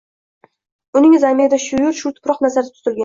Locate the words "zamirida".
1.25-1.59